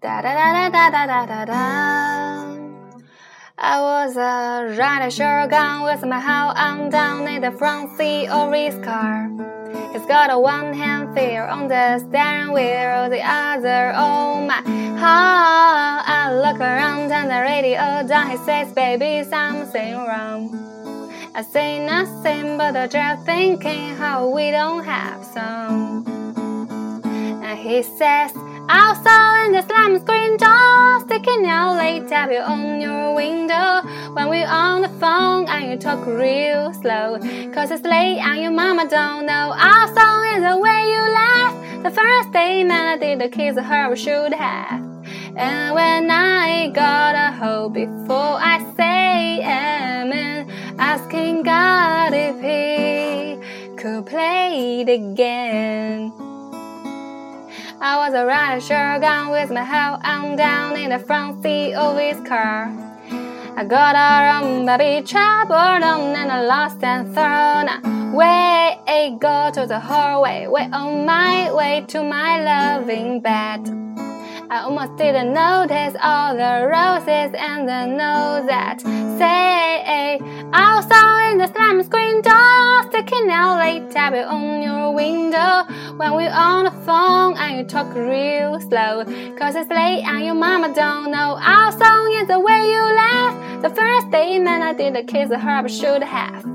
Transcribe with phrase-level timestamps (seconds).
[0.00, 2.56] Da da da da da da da da.
[3.58, 8.52] I was a riding shotgun with my head on down in the front seat of
[8.52, 9.28] his car.
[9.92, 14.62] He's got a one hand feel on the steering wheel, the other on my
[15.02, 16.04] heart.
[16.06, 18.30] I look around and the radio down.
[18.30, 20.42] He says, "Baby, something wrong."
[21.34, 26.06] I say nothing, but I just thinking how we don't have some.
[27.42, 28.30] And he says.
[28.70, 33.80] Outside in the slum screen door, sticking out late tap you on your window.
[34.12, 37.18] When we're on the phone and you talk real slow,
[37.54, 39.54] cause it's late and your mama don't know.
[39.56, 41.82] Our song is the way you laugh.
[41.82, 44.82] The first day melody the kids her should have.
[45.34, 54.04] And when I got a hope before I say amen, asking God if He could
[54.04, 56.12] play it again.
[57.80, 61.96] I was a riding shotgun with my head on down in the front seat of
[61.96, 62.66] his car.
[63.56, 67.68] I got on baby trouble on and I lost and thrown
[68.12, 68.80] away.
[68.84, 73.68] I go to the hallway, way on my way to my loving bed.
[74.50, 80.18] I almost didn't notice all the roses and the notes that say
[80.52, 85.65] outside in the slime screen door, sticking out late tapping on your window
[85.97, 89.03] when we're on the phone and you talk real slow.
[89.37, 93.35] Cause it's late and your mama don't know our song is the way you laugh.
[93.61, 96.45] The first day man I did the kiss her but should have.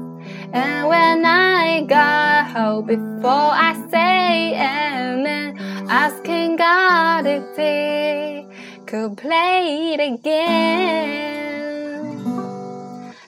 [0.52, 5.56] And when I got home before I say amen,
[5.88, 8.46] asking God if He
[8.86, 11.28] could play it again。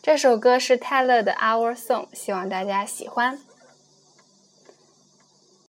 [0.02, 3.38] 这首歌是泰勒的《Our Song》，希望大家喜欢。